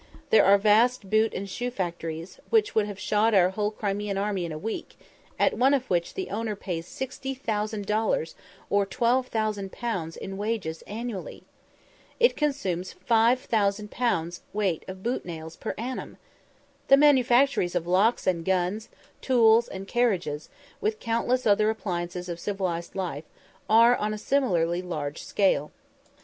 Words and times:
There 0.31 0.43
are 0.45 0.57
vast 0.57 1.11
boot 1.11 1.31
and 1.35 1.47
shoe 1.47 1.69
factories, 1.69 2.39
which 2.49 2.73
would 2.73 2.87
have 2.87 2.97
shod 2.97 3.35
our 3.35 3.51
whole 3.51 3.69
Crimean 3.69 4.17
army 4.17 4.45
in 4.45 4.51
a 4.51 4.57
week, 4.57 4.97
at 5.37 5.55
one 5.55 5.75
of 5.75 5.87
which 5.91 6.15
the 6.15 6.31
owner 6.31 6.55
pays 6.55 6.87
60,000 6.87 7.85
dollars 7.85 8.33
or 8.67 8.87
12,000_l._ 8.87 10.17
in 10.17 10.37
wages 10.37 10.81
annually! 10.87 11.43
It 12.19 12.35
consumes 12.35 12.93
5000 12.93 13.91
pounds 13.91 14.41
weight 14.53 14.83
of 14.87 15.03
boot 15.03 15.23
nails 15.23 15.55
per 15.55 15.75
annum! 15.77 16.17
The 16.87 16.97
manufactories 16.97 17.75
of 17.75 17.85
locks 17.85 18.25
and 18.25 18.43
guns, 18.43 18.89
tools, 19.21 19.67
and 19.67 19.87
carriages, 19.87 20.49
with 20.81 20.99
countless 20.99 21.45
other 21.45 21.69
appliances 21.69 22.27
of 22.27 22.39
civilized 22.39 22.95
life, 22.95 23.25
are 23.69 23.95
on 23.95 24.15
a 24.15 24.17
similarly 24.17 24.81
large 24.81 25.21
scale. 25.21 25.71